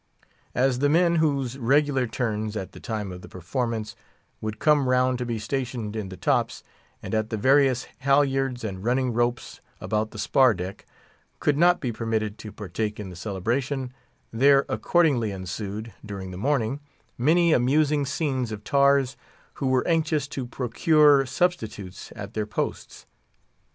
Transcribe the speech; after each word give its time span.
As 0.55 0.79
the 0.79 0.89
men 0.89 1.17
whose 1.17 1.59
regular 1.59 2.07
turns, 2.07 2.57
at 2.57 2.71
the 2.71 2.79
time 2.79 3.11
of 3.11 3.21
the 3.21 3.29
performance, 3.29 3.95
would 4.41 4.57
come 4.57 4.89
round 4.89 5.19
to 5.19 5.27
be 5.27 5.37
stationed 5.37 5.95
in 5.95 6.09
the 6.09 6.17
tops, 6.17 6.63
and 7.03 7.13
at 7.13 7.29
the 7.29 7.37
various 7.37 7.83
halyards 7.99 8.63
and 8.63 8.83
running 8.83 9.13
ropes 9.13 9.61
about 9.79 10.09
the 10.09 10.17
spar 10.17 10.55
deck, 10.55 10.87
could 11.39 11.55
not 11.55 11.79
be 11.79 11.91
permitted 11.91 12.39
to 12.39 12.51
partake 12.51 12.99
in 12.99 13.11
the 13.11 13.15
celebration, 13.15 13.93
there 14.33 14.65
accordingly 14.67 15.29
ensued, 15.29 15.93
during 16.03 16.31
the 16.31 16.35
morning, 16.35 16.79
many 17.15 17.53
amusing 17.53 18.03
scenes 18.03 18.51
of 18.51 18.63
tars 18.63 19.15
who 19.61 19.67
were 19.67 19.87
anxious 19.87 20.27
to 20.29 20.47
procure 20.47 21.27
substitutes 21.27 22.11
at 22.15 22.33
their 22.33 22.47
posts. 22.47 23.05